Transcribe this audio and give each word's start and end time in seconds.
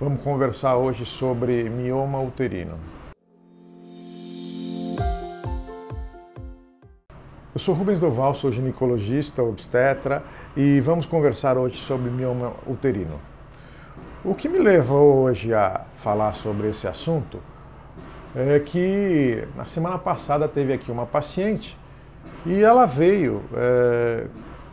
Vamos 0.00 0.22
conversar 0.22 0.76
hoje 0.76 1.04
sobre 1.04 1.68
mioma 1.68 2.18
uterino. 2.22 2.78
Eu 7.54 7.60
sou 7.60 7.74
Rubens 7.74 8.00
Doval, 8.00 8.34
sou 8.34 8.50
ginecologista, 8.50 9.42
obstetra 9.42 10.22
e 10.56 10.80
vamos 10.80 11.04
conversar 11.04 11.58
hoje 11.58 11.76
sobre 11.76 12.10
mioma 12.10 12.54
uterino. 12.66 13.20
O 14.24 14.34
que 14.34 14.48
me 14.48 14.58
levou 14.58 15.24
hoje 15.24 15.52
a 15.52 15.82
falar 15.96 16.32
sobre 16.32 16.70
esse 16.70 16.88
assunto 16.88 17.38
é 18.34 18.58
que 18.58 19.46
na 19.54 19.66
semana 19.66 19.98
passada 19.98 20.48
teve 20.48 20.72
aqui 20.72 20.90
uma 20.90 21.04
paciente 21.04 21.76
e 22.46 22.62
ela 22.62 22.86
veio 22.86 23.42
é, 23.52 24.24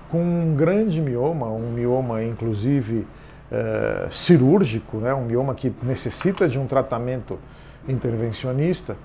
com 0.08 0.22
um 0.22 0.56
grande 0.56 1.02
mioma, 1.02 1.48
um 1.48 1.70
mioma 1.70 2.24
inclusive 2.24 3.06
é, 3.52 4.08
cirúrgico, 4.12 4.98
né, 4.98 5.14
um 5.14 5.26
mioma 5.26 5.56
que 5.56 5.74
necessita 5.82 6.48
de 6.48 6.60
um 6.60 6.68
tratamento 6.68 7.40
intervencionista. 7.88 8.98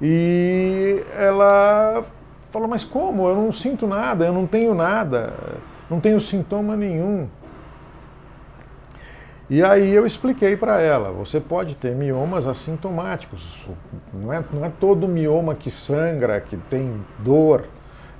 E 0.00 1.02
ela 1.16 2.04
falou: 2.50 2.68
Mas 2.68 2.84
como? 2.84 3.28
Eu 3.28 3.36
não 3.36 3.52
sinto 3.52 3.86
nada, 3.86 4.26
eu 4.26 4.32
não 4.32 4.46
tenho 4.46 4.74
nada, 4.74 5.32
não 5.88 6.00
tenho 6.00 6.20
sintoma 6.20 6.76
nenhum. 6.76 7.28
E 9.48 9.62
aí 9.62 9.94
eu 9.94 10.04
expliquei 10.04 10.56
para 10.56 10.80
ela, 10.80 11.12
você 11.12 11.38
pode 11.38 11.76
ter 11.76 11.94
miomas 11.94 12.48
assintomáticos, 12.48 13.68
não 14.12 14.32
é, 14.32 14.44
não 14.52 14.64
é 14.64 14.68
todo 14.68 15.06
mioma 15.06 15.54
que 15.54 15.70
sangra, 15.70 16.40
que 16.40 16.56
tem 16.56 17.00
dor, 17.20 17.68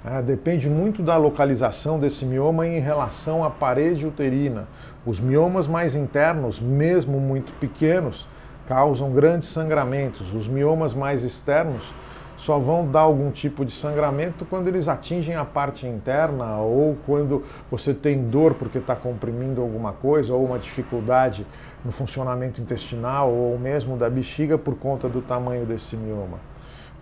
né? 0.05 0.23
depende 0.23 0.69
muito 0.69 1.03
da 1.03 1.17
localização 1.17 1.99
desse 1.99 2.25
mioma 2.25 2.67
em 2.67 2.81
relação 2.81 3.43
à 3.45 3.51
parede 3.51 4.07
uterina. 4.07 4.67
Os 5.05 5.21
miomas 5.21 5.67
mais 5.67 5.95
internos, 5.95 6.61
mesmo 6.61 7.21
muito 7.21 7.53
pequenos, 7.55 8.29
causam 8.67 9.11
grandes 9.13 9.49
sangramentos, 9.49 10.35
os 10.35 10.49
miomas 10.49 10.93
mais 10.95 11.23
externos 11.23 11.95
só 12.37 12.59
vão 12.59 12.87
dar 12.87 13.01
algum 13.01 13.30
tipo 13.30 13.65
de 13.65 13.73
sangramento 13.73 14.45
quando 14.45 14.69
eles 14.69 14.88
atingem 14.88 15.35
a 15.35 15.45
parte 15.45 15.87
interna 15.87 16.59
ou 16.59 16.97
quando 17.07 17.43
você 17.71 17.95
tem 17.95 18.29
dor 18.29 18.55
porque 18.55 18.79
está 18.79 18.95
comprimindo 18.95 19.63
alguma 19.63 19.93
coisa 19.93 20.35
ou 20.35 20.45
uma 20.45 20.59
dificuldade 20.59 21.47
no 21.85 21.91
funcionamento 21.91 22.60
intestinal 22.60 23.33
ou 23.33 23.59
mesmo 23.59 23.97
da 23.97 24.10
bexiga 24.10 24.59
por 24.59 24.77
conta 24.77 25.09
do 25.09 25.23
tamanho 25.23 25.65
desse 25.65 25.97
mioma. 25.97 26.38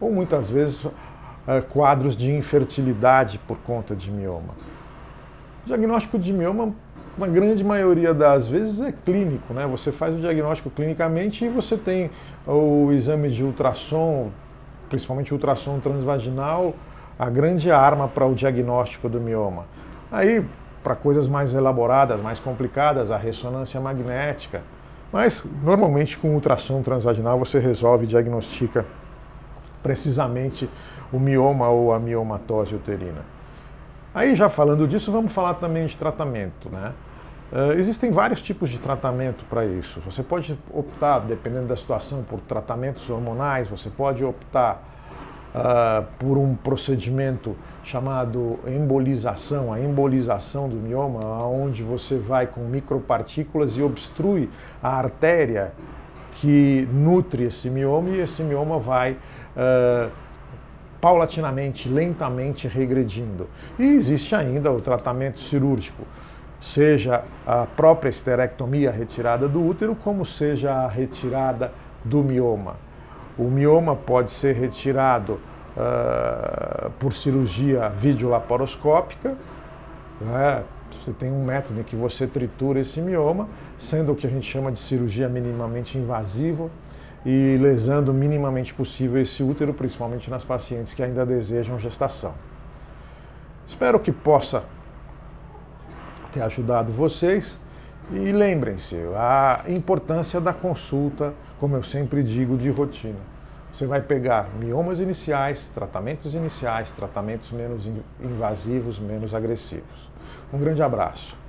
Ou 0.00 0.12
muitas 0.12 0.48
vezes 0.48 0.86
eh, 1.46 1.60
quadros 1.60 2.16
de 2.16 2.32
infertilidade 2.32 3.38
por 3.38 3.58
conta 3.58 3.94
de 3.94 4.10
mioma. 4.10 4.54
O 5.64 5.66
diagnóstico 5.66 6.18
de 6.18 6.32
mioma 6.32 6.74
na 7.16 7.26
grande 7.26 7.62
maioria 7.62 8.12
das 8.12 8.48
vezes 8.48 8.80
é 8.80 8.92
clínico, 8.92 9.54
né? 9.54 9.66
Você 9.66 9.92
faz 9.92 10.14
o 10.14 10.18
diagnóstico 10.18 10.68
clinicamente 10.70 11.44
e 11.44 11.48
você 11.48 11.76
tem 11.76 12.10
o 12.46 12.90
exame 12.92 13.30
de 13.30 13.44
ultrassom 13.44 14.30
principalmente 14.88 15.32
ultrassom 15.32 15.80
transvaginal, 15.80 16.74
a 17.18 17.28
grande 17.28 17.70
arma 17.70 18.08
para 18.08 18.26
o 18.26 18.34
diagnóstico 18.34 19.08
do 19.08 19.20
mioma. 19.20 19.66
Aí, 20.10 20.44
para 20.82 20.94
coisas 20.94 21.26
mais 21.26 21.54
elaboradas, 21.54 22.20
mais 22.20 22.38
complicadas, 22.38 23.10
a 23.10 23.16
ressonância 23.16 23.80
magnética. 23.80 24.62
Mas, 25.12 25.46
normalmente, 25.62 26.18
com 26.18 26.34
ultrassom 26.34 26.82
transvaginal, 26.82 27.38
você 27.38 27.58
resolve 27.58 28.04
e 28.04 28.08
diagnostica 28.08 28.84
precisamente 29.84 30.68
o 31.12 31.20
mioma 31.20 31.68
ou 31.68 31.92
a 31.92 32.00
miomatose 32.00 32.74
uterina. 32.74 33.20
Aí, 34.14 34.34
já 34.34 34.48
falando 34.48 34.88
disso, 34.88 35.12
vamos 35.12 35.32
falar 35.32 35.54
também 35.54 35.86
de 35.86 35.98
tratamento, 35.98 36.70
né? 36.70 36.92
Uh, 37.52 37.78
existem 37.78 38.10
vários 38.10 38.40
tipos 38.40 38.70
de 38.70 38.78
tratamento 38.78 39.44
para 39.44 39.64
isso. 39.66 40.00
Você 40.00 40.22
pode 40.22 40.58
optar, 40.72 41.20
dependendo 41.20 41.66
da 41.66 41.76
situação, 41.76 42.22
por 42.22 42.40
tratamentos 42.40 43.08
hormonais, 43.10 43.68
você 43.68 43.90
pode 43.90 44.24
optar 44.24 44.82
uh, 45.54 46.04
por 46.18 46.38
um 46.38 46.54
procedimento 46.54 47.54
chamado 47.82 48.58
embolização, 48.66 49.72
a 49.72 49.78
embolização 49.78 50.68
do 50.68 50.76
mioma, 50.76 51.20
onde 51.44 51.82
você 51.82 52.16
vai 52.16 52.46
com 52.46 52.62
micropartículas 52.62 53.76
e 53.76 53.82
obstrui 53.82 54.48
a 54.82 54.88
artéria 54.88 55.72
que 56.34 56.88
nutre 56.92 57.44
esse 57.44 57.70
mioma 57.70 58.10
e 58.10 58.20
esse 58.20 58.42
mioma 58.42 58.78
vai 58.78 59.16
uh, 59.56 60.10
paulatinamente, 61.00 61.88
lentamente 61.88 62.66
regredindo. 62.66 63.48
E 63.78 63.84
existe 63.84 64.34
ainda 64.34 64.72
o 64.72 64.80
tratamento 64.80 65.38
cirúrgico 65.38 66.04
seja 66.64 67.24
a 67.46 67.66
própria 67.66 68.08
esterectomia, 68.08 68.90
retirada 68.90 69.46
do 69.46 69.62
útero, 69.62 69.94
como 69.94 70.24
seja 70.24 70.72
a 70.72 70.88
retirada 70.88 71.70
do 72.02 72.24
mioma. 72.24 72.76
O 73.36 73.50
mioma 73.50 73.94
pode 73.94 74.30
ser 74.30 74.54
retirado 74.54 75.38
uh, 75.76 76.90
por 76.98 77.12
cirurgia 77.12 77.90
videolaparoscópica, 77.90 79.36
né? 80.22 80.62
Você 80.90 81.12
tem 81.12 81.30
um 81.30 81.44
método 81.44 81.80
em 81.80 81.82
que 81.82 81.96
você 81.96 82.26
tritura 82.26 82.80
esse 82.80 83.00
mioma, 83.00 83.48
sendo 83.76 84.12
o 84.12 84.16
que 84.16 84.26
a 84.26 84.30
gente 84.30 84.50
chama 84.50 84.72
de 84.72 84.78
cirurgia 84.78 85.28
minimamente 85.28 85.98
invasiva 85.98 86.70
e 87.24 87.56
lesando 87.60 88.12
minimamente 88.12 88.74
possível 88.74 89.20
esse 89.20 89.42
útero, 89.42 89.72
principalmente 89.72 90.30
nas 90.30 90.44
pacientes 90.44 90.92
que 90.92 91.02
ainda 91.02 91.24
desejam 91.24 91.78
gestação. 91.78 92.34
Espero 93.66 93.98
que 93.98 94.12
possa 94.12 94.64
ter 96.32 96.42
ajudado 96.42 96.92
vocês. 96.92 97.58
E 98.10 98.32
lembrem-se, 98.32 98.96
a 99.16 99.64
importância 99.66 100.38
da 100.38 100.52
consulta, 100.52 101.32
como 101.58 101.76
eu 101.76 101.82
sempre 101.82 102.22
digo, 102.22 102.56
de 102.58 102.68
rotina. 102.68 103.18
Você 103.72 103.86
vai 103.86 104.02
pegar 104.02 104.50
miomas 104.58 105.00
iniciais, 105.00 105.68
tratamentos 105.68 106.34
iniciais, 106.34 106.92
tratamentos 106.92 107.50
menos 107.50 107.90
invasivos, 108.20 108.98
menos 108.98 109.34
agressivos. 109.34 110.10
Um 110.52 110.58
grande 110.58 110.82
abraço. 110.82 111.43